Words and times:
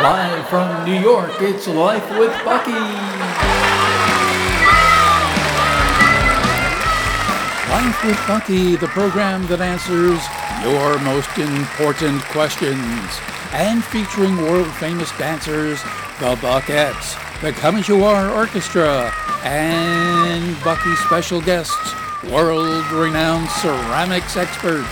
Live 0.00 0.48
from 0.48 0.84
New 0.84 1.00
York, 1.00 1.32
it's 1.40 1.66
Life 1.66 2.08
with 2.16 2.30
Bucky. 2.44 2.70
Life 7.68 8.04
with 8.04 8.26
Bucky, 8.28 8.76
the 8.76 8.86
program 8.86 9.44
that 9.48 9.60
answers 9.60 10.22
your 10.62 11.00
most 11.00 11.36
important 11.36 12.22
questions. 12.26 12.78
And 13.50 13.82
featuring 13.82 14.36
world 14.36 14.68
famous 14.74 15.10
dancers, 15.18 15.82
the 16.20 16.36
Buckettes, 16.36 17.18
the 17.40 17.50
Come 17.50 17.74
As 17.74 17.88
You 17.88 18.04
Are 18.04 18.30
Orchestra, 18.30 19.12
and 19.42 20.62
Bucky's 20.62 21.00
special 21.00 21.40
guests, 21.40 21.92
world 22.30 22.88
renowned 22.92 23.48
ceramics 23.50 24.36
experts, 24.36 24.86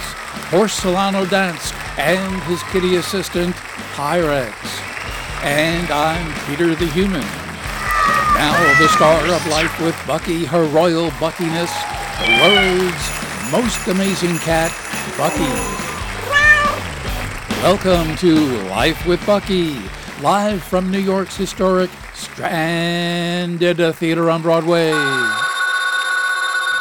Porcelano 0.50 1.25
Dansk, 1.27 1.75
and 1.96 2.43
his 2.43 2.61
kitty 2.64 2.96
assistant, 2.96 3.54
PieRex. 3.95 4.85
And 5.46 5.88
I'm 5.92 6.34
Peter 6.48 6.74
the 6.74 6.86
Human. 6.86 7.20
Now 7.20 8.74
the 8.80 8.88
star 8.88 9.20
of 9.20 9.46
Life 9.46 9.80
with 9.80 9.96
Bucky, 10.05 10.45
her 10.45 10.64
royal 10.64 11.12
buckiness, 11.20 11.72
the 12.19 12.41
world's 12.42 13.52
most 13.52 13.86
amazing 13.86 14.38
cat, 14.38 14.72
Bucky. 15.16 15.46
Welcome 17.62 18.16
to 18.16 18.34
Life 18.70 19.06
with 19.06 19.24
Bucky, 19.24 19.78
live 20.20 20.64
from 20.64 20.91
New 20.91 20.98
York's 20.98 21.36
historic 21.36 21.91
Stranded 22.12 23.94
Theater 23.94 24.28
on 24.28 24.42
Broadway. 24.42 24.91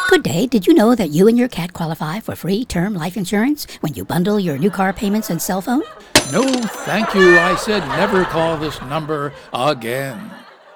Good 0.09 0.23
day. 0.23 0.47
Did 0.47 0.65
you 0.65 0.73
know 0.73 0.95
that 0.95 1.11
you 1.11 1.27
and 1.27 1.37
your 1.37 1.49
cat 1.49 1.73
qualify 1.73 2.19
for 2.19 2.35
free 2.35 2.65
term 2.65 2.95
life 2.95 3.15
insurance 3.15 3.67
when 3.81 3.93
you 3.93 4.03
bundle 4.03 4.39
your 4.39 4.57
new 4.57 4.71
car 4.71 4.91
payments 4.91 5.29
and 5.29 5.39
cell 5.39 5.61
phone? 5.61 5.83
No, 6.31 6.43
thank 6.43 7.13
you. 7.13 7.37
I 7.37 7.55
said 7.55 7.87
never 7.87 8.25
call 8.25 8.57
this 8.57 8.81
number 8.81 9.31
again. 9.53 10.31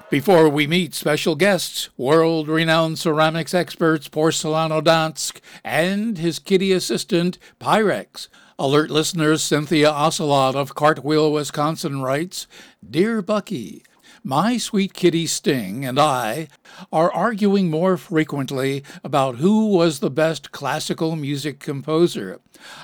Before 0.10 0.48
we 0.48 0.68
meet 0.68 0.94
special 0.94 1.36
guests, 1.36 1.90
world 1.98 2.48
renowned 2.48 3.00
ceramics 3.00 3.54
experts 3.54 4.08
Porcelano 4.08 4.82
Dansk 4.82 5.40
and 5.64 6.18
his 6.18 6.40
kitty 6.40 6.72
assistant 6.72 7.40
PieRex, 7.60 8.28
alert 8.58 8.90
listeners 8.90 9.44
Cynthia 9.44 9.90
Ocelot 9.90 10.56
of 10.56 10.76
Cartwheel, 10.76 11.32
Wisconsin 11.32 12.02
writes 12.02 12.48
Dear 12.88 13.22
Bucky, 13.22 13.84
my 14.24 14.58
sweet 14.58 14.94
kitty 14.94 15.28
Sting 15.28 15.86
and 15.86 16.00
I 16.00 16.48
are 16.92 17.12
arguing 17.12 17.70
more 17.70 17.98
frequently 17.98 18.84
about 19.04 19.36
who 19.36 19.68
was 19.68 20.00
the 20.00 20.10
best 20.10 20.52
classical 20.52 21.16
music 21.16 21.60
composer. 21.60 22.40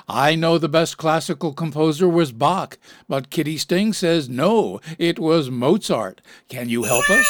I 0.08 0.34
know 0.34 0.58
the 0.58 0.68
best 0.68 0.96
classical 0.96 1.52
composer 1.52 2.08
was 2.08 2.32
Bach, 2.32 2.78
but 3.08 3.30
Kitty 3.30 3.58
Sting 3.58 3.92
says 3.92 4.28
no, 4.28 4.80
it 4.98 5.18
was 5.18 5.50
Mozart. 5.50 6.20
Can 6.48 6.68
you 6.68 6.84
help 6.84 7.08
us? 7.10 7.26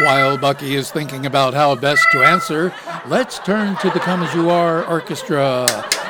While 0.00 0.38
Bucky 0.38 0.74
is 0.74 0.90
thinking 0.90 1.26
about 1.26 1.54
how 1.54 1.74
best 1.76 2.06
to 2.12 2.24
answer, 2.24 2.74
let's 3.06 3.38
turn 3.38 3.76
to 3.76 3.90
the 3.90 4.00
Come 4.00 4.22
As 4.22 4.34
You 4.34 4.50
Are 4.50 4.84
Orchestra 4.86 5.66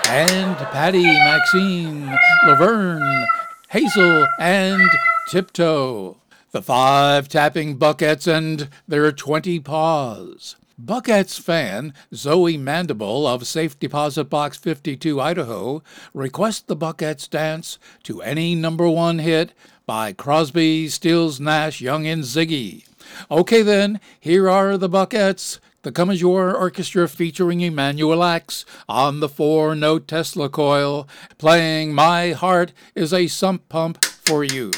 and 0.09 0.57
Patty, 0.57 1.03
Maxine, 1.03 2.07
Laverne, 2.47 3.27
Hazel, 3.69 4.27
and 4.41 4.89
Tiptoe. 5.27 6.19
The 6.53 6.63
five 6.63 7.29
tapping 7.29 7.79
Buckettes 7.79 8.27
and 8.27 8.69
their 8.87 9.11
20 9.11 9.59
paws. 9.61 10.57
Buckettes 10.81 11.41
fan 11.41 11.95
Zoe 12.15 12.57
Mandible 12.57 13.27
of 13.27 13.47
Safe 13.47 13.79
Deposit 13.79 14.25
Box 14.25 14.59
52, 14.59 15.21
Idaho, 15.21 15.83
requests 16.13 16.61
the 16.61 16.77
Buckettes 16.77 17.29
dance 17.29 17.79
to 18.03 18.21
any 18.23 18.55
number 18.55 18.89
one 18.89 19.21
hit 19.21 19.53
by 19.87 20.13
Crosby, 20.13 20.89
Stills, 20.89 21.41
Nash, 21.41 21.81
Young, 21.81 22.07
and 22.07 22.23
Ziggy. 22.23 22.87
Okay, 23.31 23.63
then, 23.63 24.01
here 24.21 24.49
are 24.49 24.77
the 24.77 24.89
Buckettes. 24.89 25.59
The 25.83 25.93
Come 25.93 26.11
As 26.11 26.21
You 26.21 26.35
Are 26.35 26.57
Orchestra 26.57 27.09
featuring 27.09 27.61
Emanuel 27.61 28.25
Ax 28.25 28.65
on 28.89 29.21
the 29.21 29.29
four 29.29 29.75
note 29.75 30.09
Tesla 30.09 30.49
coil, 30.49 31.07
playing 31.37 31.95
My 31.95 32.33
Heart 32.33 32.73
is 32.95 33.13
a 33.13 33.27
Sump 33.27 33.69
Pump 33.69 34.03
for 34.05 34.45
You. 34.45 34.71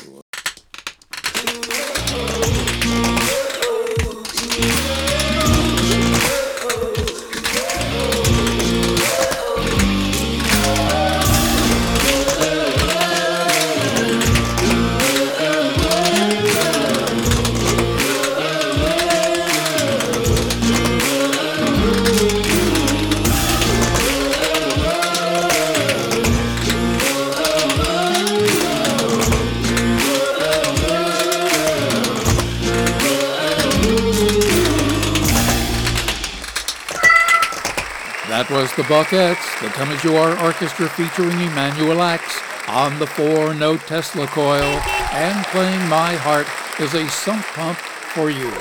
The 38.76 38.82
Buckettes, 38.82 39.60
the 39.62 39.69
Come 39.69 39.88
As 39.88 40.04
You 40.04 40.16
Are 40.16 40.38
Orchestra 40.44 40.87
featuring 40.91 41.41
Emanuel 41.41 42.03
Ax 42.03 42.22
on 42.69 42.98
the 42.98 43.06
four 43.06 43.54
note 43.54 43.81
Tesla 43.81 44.26
coil 44.26 44.81
and 45.12 45.47
playing 45.47 45.81
My 45.88 46.12
Heart 46.12 46.47
is 46.78 46.92
a 46.92 47.09
Sump 47.09 47.42
Pump 47.47 47.78
for 47.78 48.28
You. 48.28 48.53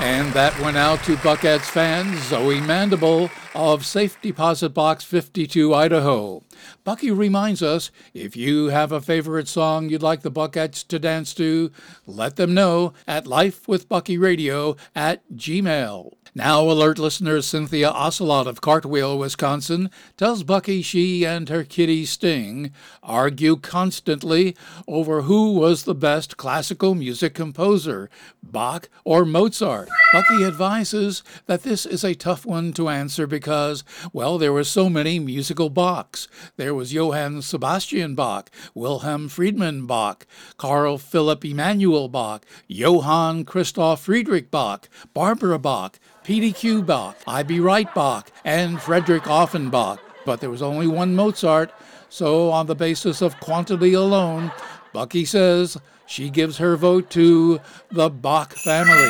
And 0.00 0.32
that 0.32 0.58
went 0.58 0.76
out 0.76 1.04
to 1.04 1.14
Buckettes 1.14 1.66
fans 1.66 2.20
Zoe 2.24 2.60
Mandible 2.60 3.30
of 3.54 3.86
Safe 3.86 4.20
Deposit 4.20 4.70
Box 4.70 5.04
52, 5.04 5.72
Idaho. 5.72 6.42
Bucky 6.84 7.10
reminds 7.10 7.62
us 7.62 7.90
if 8.14 8.36
you 8.36 8.66
have 8.66 8.92
a 8.92 9.00
favorite 9.00 9.48
song 9.48 9.88
you'd 9.88 10.02
like 10.02 10.22
the 10.22 10.30
Buckettes 10.30 10.86
to 10.88 10.98
dance 10.98 11.34
to, 11.34 11.70
let 12.06 12.36
them 12.36 12.54
know 12.54 12.92
at 13.06 13.24
lifewithbuckyradio 13.24 14.78
at 14.94 15.22
gmail. 15.34 16.12
Now, 16.34 16.62
alert 16.62 16.98
listener 16.98 17.42
Cynthia 17.42 17.90
Ocelot 17.90 18.46
of 18.46 18.62
Cartwheel, 18.62 19.18
Wisconsin, 19.18 19.90
tells 20.16 20.44
Bucky 20.44 20.80
she 20.80 21.26
and 21.26 21.46
her 21.50 21.62
kitty 21.62 22.06
Sting 22.06 22.72
argue 23.02 23.56
constantly 23.56 24.56
over 24.88 25.22
who 25.22 25.52
was 25.52 25.82
the 25.82 25.94
best 25.94 26.38
classical 26.38 26.94
music 26.94 27.34
composer, 27.34 28.08
Bach 28.42 28.88
or 29.04 29.26
Mozart. 29.26 29.90
Bucky 30.14 30.42
advises 30.42 31.22
that 31.44 31.64
this 31.64 31.84
is 31.84 32.02
a 32.02 32.14
tough 32.14 32.46
one 32.46 32.72
to 32.72 32.88
answer 32.88 33.26
because, 33.26 33.84
well, 34.14 34.38
there 34.38 34.54
were 34.54 34.64
so 34.64 34.88
many 34.88 35.18
musical 35.18 35.70
Bachs. 35.70 36.28
There 36.58 36.74
was 36.74 36.92
Johann 36.92 37.40
Sebastian 37.40 38.14
Bach, 38.14 38.50
Wilhelm 38.74 39.30
Friedemann 39.30 39.86
Bach, 39.86 40.26
Carl 40.58 40.98
Philipp 40.98 41.46
Emanuel 41.46 42.08
Bach, 42.08 42.44
Johann 42.68 43.46
Christoph 43.46 44.02
Friedrich 44.02 44.50
Bach, 44.50 44.86
Barbara 45.14 45.58
Bach, 45.58 45.98
P.D.Q. 46.24 46.82
Bach, 46.82 47.16
I.B. 47.26 47.58
Wright 47.58 47.92
Bach, 47.94 48.30
and 48.44 48.82
Frederick 48.82 49.26
Offenbach. 49.26 49.98
But 50.26 50.40
there 50.40 50.50
was 50.50 50.60
only 50.60 50.86
one 50.86 51.16
Mozart, 51.16 51.72
so 52.10 52.50
on 52.50 52.66
the 52.66 52.74
basis 52.74 53.22
of 53.22 53.40
quantity 53.40 53.94
alone, 53.94 54.52
Bucky 54.92 55.24
says 55.24 55.78
she 56.06 56.28
gives 56.28 56.58
her 56.58 56.76
vote 56.76 57.08
to 57.10 57.60
the 57.90 58.10
Bach 58.10 58.52
family. 58.52 59.08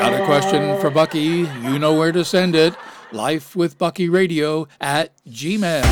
Got 0.00 0.18
a 0.18 0.24
question 0.24 0.80
for 0.80 0.88
Bucky? 0.88 1.46
You 1.62 1.78
know 1.78 1.92
where 1.92 2.10
to 2.10 2.24
send 2.24 2.56
it. 2.56 2.74
Life 3.14 3.54
with 3.54 3.78
Bucky 3.78 4.08
Radio 4.08 4.66
at 4.80 5.12
Gmail. 5.28 5.84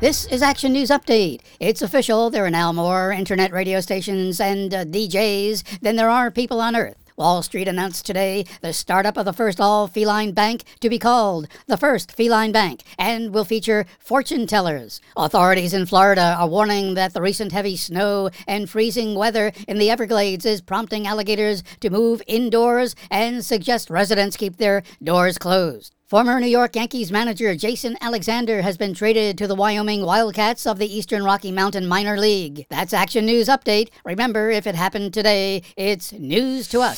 This 0.00 0.24
is 0.26 0.40
Action 0.40 0.72
News 0.72 0.90
Update. 0.90 1.40
It's 1.58 1.82
official. 1.82 2.30
There 2.30 2.46
are 2.46 2.50
now 2.50 2.72
more 2.72 3.10
internet 3.10 3.50
radio 3.52 3.80
stations 3.80 4.40
and 4.40 4.72
uh, 4.72 4.84
DJs 4.84 5.80
than 5.80 5.96
there 5.96 6.08
are 6.08 6.30
people 6.30 6.60
on 6.60 6.76
Earth. 6.76 7.07
Wall 7.18 7.42
Street 7.42 7.66
announced 7.66 8.06
today 8.06 8.46
the 8.60 8.72
startup 8.72 9.16
of 9.16 9.24
the 9.24 9.32
first 9.32 9.60
all 9.60 9.88
feline 9.88 10.30
bank 10.30 10.62
to 10.80 10.88
be 10.88 11.00
called 11.00 11.48
the 11.66 11.76
First 11.76 12.12
Feline 12.12 12.52
Bank 12.52 12.84
and 12.96 13.34
will 13.34 13.44
feature 13.44 13.86
fortune 13.98 14.46
tellers. 14.46 15.00
Authorities 15.16 15.74
in 15.74 15.84
Florida 15.84 16.36
are 16.38 16.48
warning 16.48 16.94
that 16.94 17.14
the 17.14 17.20
recent 17.20 17.50
heavy 17.50 17.76
snow 17.76 18.30
and 18.46 18.70
freezing 18.70 19.16
weather 19.16 19.52
in 19.66 19.78
the 19.78 19.90
Everglades 19.90 20.46
is 20.46 20.60
prompting 20.60 21.08
alligators 21.08 21.64
to 21.80 21.90
move 21.90 22.22
indoors 22.28 22.94
and 23.10 23.44
suggest 23.44 23.90
residents 23.90 24.36
keep 24.36 24.56
their 24.56 24.84
doors 25.02 25.38
closed. 25.38 25.97
Former 26.08 26.40
New 26.40 26.46
York 26.46 26.74
Yankees 26.74 27.12
manager 27.12 27.54
Jason 27.54 27.98
Alexander 28.00 28.62
has 28.62 28.78
been 28.78 28.94
traded 28.94 29.36
to 29.36 29.46
the 29.46 29.54
Wyoming 29.54 30.06
Wildcats 30.06 30.66
of 30.66 30.78
the 30.78 30.86
Eastern 30.86 31.22
Rocky 31.22 31.52
Mountain 31.52 31.86
Minor 31.86 32.16
League. 32.16 32.64
That's 32.70 32.94
Action 32.94 33.26
News 33.26 33.46
Update. 33.46 33.90
Remember, 34.06 34.48
if 34.48 34.66
it 34.66 34.74
happened 34.74 35.12
today, 35.12 35.62
it's 35.76 36.14
news 36.14 36.66
to 36.68 36.80
us. 36.80 36.96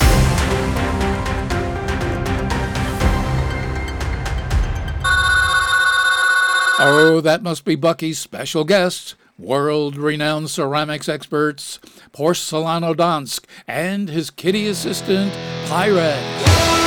Oh, 6.78 7.20
that 7.20 7.42
must 7.42 7.64
be 7.64 7.74
Bucky's 7.74 8.20
special 8.20 8.62
guest 8.62 9.16
world 9.36 9.96
renowned 9.96 10.50
ceramics 10.50 11.08
experts, 11.08 11.80
Porcelano 12.12 12.94
Dansk, 12.94 13.44
and 13.66 14.08
his 14.08 14.30
kitty 14.30 14.68
assistant, 14.68 15.32
PieRex. 15.66 16.79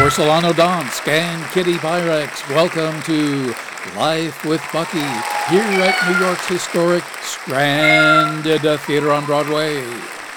Porcelano 0.00 0.54
Dansk 0.54 1.06
and 1.08 1.44
Kitty 1.52 1.74
PieRex, 1.74 2.48
welcome 2.54 3.02
to 3.02 3.54
Life 3.98 4.46
with 4.46 4.62
Bucky 4.72 4.96
here 5.50 5.60
at 5.60 6.08
New 6.08 6.24
York's 6.24 6.48
historic 6.48 7.04
Strand 7.20 8.44
Theater 8.44 9.12
on 9.12 9.26
Broadway. 9.26 9.82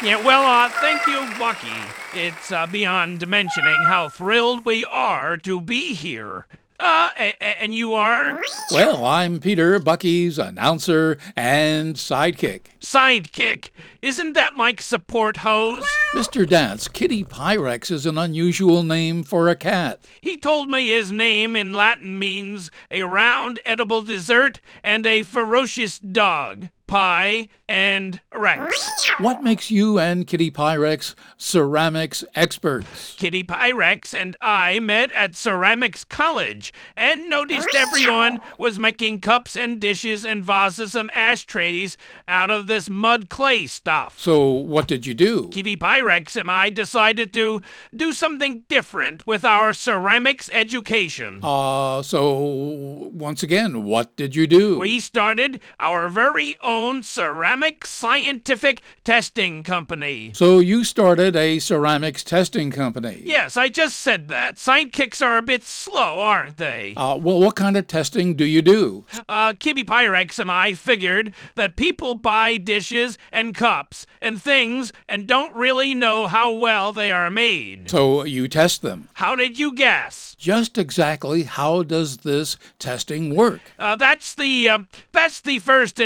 Yeah, 0.03 0.21
well, 0.21 0.43
uh, 0.43 0.67
thank 0.67 1.07
you, 1.07 1.25
Bucky. 1.39 1.71
It's 2.13 2.51
uh, 2.51 2.67
beyond 2.67 3.25
mentioning 3.25 3.81
how 3.85 4.09
thrilled 4.09 4.65
we 4.65 4.83
are 4.83 5.37
to 5.37 5.61
be 5.61 5.93
here. 5.93 6.45
Uh, 6.79 7.09
and 7.39 7.73
you 7.73 7.93
are 7.93 8.41
Well, 8.71 9.05
I'm 9.05 9.39
Peter, 9.39 9.79
Bucky's 9.79 10.37
announcer 10.39 11.17
and 11.35 11.95
sidekick. 11.95 12.65
sidekick. 12.81 13.69
Isn't 14.01 14.33
that 14.33 14.57
like 14.57 14.81
support 14.81 15.37
hose? 15.37 15.85
Mr. 16.13 16.47
Dance, 16.47 16.87
Kitty 16.87 17.23
PieRex 17.23 17.89
is 17.89 18.05
an 18.05 18.17
unusual 18.17 18.83
name 18.83 19.23
for 19.23 19.47
a 19.49 19.55
cat. 19.55 20.01
He 20.21 20.35
told 20.37 20.69
me 20.69 20.89
his 20.89 21.11
name 21.11 21.55
in 21.55 21.73
Latin 21.73 22.19
means 22.19 22.69
a 22.91 23.03
round 23.03 23.59
edible 23.65 24.01
dessert 24.01 24.59
and 24.83 25.05
a 25.05 25.23
ferocious 25.23 25.99
dog. 25.99 26.69
Pie 26.87 27.47
and 27.67 28.19
Rex. 28.33 29.09
What 29.19 29.41
makes 29.41 29.71
you 29.71 29.97
and 29.97 30.27
Kitty 30.27 30.51
PieRex 30.51 31.15
ceramics 31.37 32.23
experts? 32.35 33.15
Kitty 33.17 33.43
PieRex 33.43 34.13
and 34.13 34.35
I 34.41 34.79
met 34.79 35.11
at 35.13 35.35
Ceramics 35.35 36.03
College 36.03 36.73
and 36.97 37.29
noticed 37.29 37.69
everyone 37.73 38.41
was 38.57 38.77
making 38.77 39.21
cups 39.21 39.55
and 39.55 39.79
dishes 39.79 40.25
and 40.25 40.43
vases 40.43 40.93
and 40.93 41.09
ashtrays 41.15 41.97
out 42.27 42.51
of 42.51 42.67
this 42.67 42.89
mud 42.89 43.29
clay 43.29 43.65
stuff. 43.65 44.19
So, 44.19 44.49
what 44.51 44.87
did 44.87 45.05
you 45.05 45.13
do? 45.13 45.47
Kitty 45.49 45.77
PieRex 45.77 46.35
and 46.35 46.51
I 46.51 46.69
decided 46.69 47.33
to 47.33 47.61
do 47.95 48.11
something 48.11 48.63
different 48.67 49.25
with 49.25 49.45
our 49.45 49.73
ceramics 49.73 50.49
education. 50.51 51.39
Uh, 51.41 52.03
so, 52.03 53.09
once 53.13 53.41
again, 53.41 53.83
what 53.83 54.15
did 54.17 54.35
you 54.35 54.47
do? 54.47 54.79
We 54.79 54.99
started 54.99 55.61
our 55.79 56.09
very 56.09 56.57
own 56.61 56.72
ceramic 57.01 57.85
scientific 57.85 58.81
testing 59.03 59.63
company. 59.63 60.31
So, 60.33 60.59
you 60.59 60.83
started 60.83 61.35
a 61.35 61.59
ceramics 61.59 62.23
testing 62.23 62.71
company. 62.71 63.21
Yes, 63.23 63.57
I 63.57 63.69
just 63.69 63.97
said 63.97 64.27
that. 64.29 64.55
Sidekicks 64.55 65.25
are 65.25 65.37
a 65.37 65.41
bit 65.41 65.63
slow, 65.63 66.19
aren't 66.19 66.57
they? 66.57 66.93
Uh, 66.95 67.17
well, 67.17 67.39
what 67.39 67.55
kind 67.55 67.77
of 67.77 67.87
testing 67.87 68.35
do 68.35 68.45
you 68.45 68.61
do? 68.61 69.05
Uh, 69.29 69.53
Kitty 69.57 69.83
PieRex 69.83 70.39
and 70.39 70.51
I 70.51 70.73
figured 70.73 71.33
that 71.55 71.75
people 71.75 72.15
buy 72.15 72.57
dishes 72.57 73.17
and 73.31 73.55
cups 73.55 74.05
and 74.21 74.41
things 74.41 74.91
and 75.07 75.27
don't 75.27 75.55
really 75.55 75.93
know 75.93 76.27
how 76.27 76.51
well 76.51 76.93
they 76.93 77.11
are 77.11 77.29
made. 77.29 77.89
So, 77.89 78.23
you 78.23 78.47
test 78.47 78.81
them. 78.81 79.09
How 79.13 79.35
did 79.35 79.59
you 79.59 79.73
guess? 79.73 80.35
Just 80.39 80.77
exactly 80.77 81.43
how 81.43 81.83
does 81.83 82.17
this 82.17 82.57
testing 82.79 83.35
work? 83.35 83.61
Uh, 83.79 83.95
that's 83.95 84.35
the 84.35 84.67
uh, 84.69 84.79
that's 85.11 85.39
the 85.41 85.59
first 85.59 85.99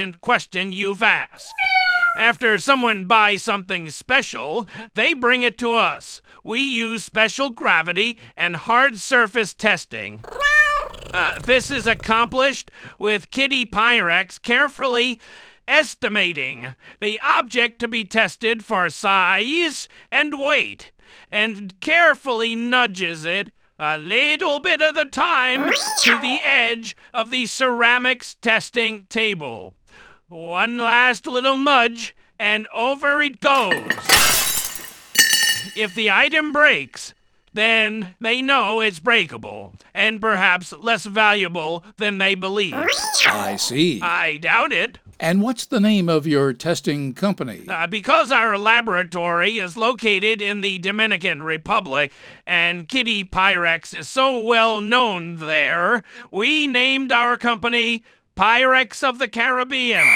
intelligent 0.00 0.20
question 0.22 0.72
you've 0.72 1.02
asked. 1.02 1.52
After 2.16 2.58
someone 2.58 3.04
buys 3.04 3.42
something 3.42 3.90
special, 3.90 4.66
they 4.94 5.12
bring 5.14 5.42
it 5.42 5.58
to 5.58 5.74
us. 5.74 6.22
We 6.42 6.60
use 6.60 7.04
special 7.04 7.50
gravity 7.50 8.18
and 8.36 8.56
hard 8.56 8.96
surface 8.98 9.52
testing. 9.52 10.24
Uh, 11.12 11.38
this 11.40 11.70
is 11.70 11.86
accomplished 11.86 12.70
with 12.98 13.30
Kitty 13.30 13.66
PieRex 13.66 14.40
carefully 14.40 15.20
estimating 15.68 16.74
the 17.00 17.20
object 17.22 17.78
to 17.80 17.88
be 17.88 18.04
tested 18.04 18.64
for 18.64 18.88
size 18.88 19.86
and 20.10 20.38
weight, 20.38 20.92
and 21.30 21.78
carefully 21.80 22.54
nudges 22.54 23.24
it 23.24 23.52
a 23.78 23.98
little 23.98 24.60
bit 24.60 24.80
at 24.80 24.96
a 24.96 25.04
time 25.04 25.70
to 26.02 26.18
the 26.20 26.38
edge 26.42 26.96
of 27.14 27.30
the 27.30 27.46
ceramics 27.46 28.34
testing 28.34 29.06
table. 29.08 29.74
One 30.30 30.78
last 30.78 31.26
little 31.26 31.58
nudge, 31.58 32.14
and 32.38 32.68
over 32.72 33.20
it 33.20 33.40
goes. 33.40 33.74
If 35.74 35.92
the 35.96 36.08
item 36.12 36.52
breaks, 36.52 37.14
then 37.52 38.14
they 38.20 38.40
know 38.40 38.80
it's 38.80 39.00
breakable, 39.00 39.72
and 39.92 40.20
perhaps 40.20 40.72
less 40.72 41.04
valuable 41.04 41.84
than 41.96 42.18
they 42.18 42.36
believe. 42.36 42.76
I 43.26 43.56
see. 43.56 44.00
I 44.02 44.36
doubt 44.36 44.70
it. 44.70 45.00
And 45.18 45.42
what's 45.42 45.66
the 45.66 45.80
name 45.80 46.08
of 46.08 46.28
your 46.28 46.52
testing 46.52 47.12
company? 47.12 47.64
Uh, 47.68 47.88
because 47.88 48.30
our 48.30 48.56
laboratory 48.56 49.58
is 49.58 49.76
located 49.76 50.40
in 50.40 50.60
the 50.60 50.78
Dominican 50.78 51.42
Republic 51.42 52.12
and 52.46 52.88
Kitty 52.88 53.24
PieRex 53.24 53.98
is 53.98 54.08
so 54.08 54.38
well 54.38 54.80
known 54.80 55.38
there, 55.38 56.04
we 56.30 56.68
named 56.68 57.10
our 57.10 57.36
company 57.36 58.04
Pyrex 58.40 59.06
of 59.06 59.18
the 59.18 59.28
Caribbean. 59.28 60.06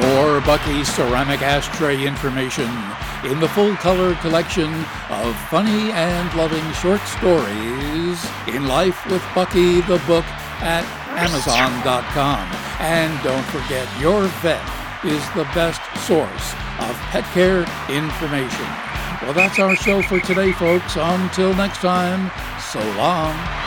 More 0.00 0.40
Bucky 0.40 0.82
ceramic 0.82 1.42
ashtray 1.42 2.04
information 2.04 2.68
in 3.22 3.38
the 3.38 3.48
full 3.50 3.76
color 3.76 4.16
collection 4.16 4.68
of 5.10 5.36
funny 5.48 5.92
and 5.92 6.34
loving 6.34 6.68
short 6.72 7.00
stories 7.02 8.18
in 8.48 8.66
Life 8.66 9.06
with 9.12 9.22
Bucky 9.32 9.80
the 9.82 10.02
book 10.08 10.26
at 10.58 10.82
Amazon.com. 11.14 12.50
And 12.80 13.16
don't 13.22 13.46
forget, 13.54 13.86
your 14.00 14.26
vet 14.42 14.58
is 15.04 15.22
the 15.36 15.44
best 15.54 15.80
source 16.04 16.52
of 16.80 16.96
pet 17.14 17.22
care 17.26 17.62
information. 17.88 18.66
Well, 19.22 19.32
that's 19.32 19.58
our 19.58 19.74
show 19.74 20.02
for 20.02 20.20
today, 20.20 20.52
folks. 20.52 20.94
Until 20.96 21.54
next 21.54 21.78
time, 21.78 22.30
so 22.76 22.96
long. 22.98 23.65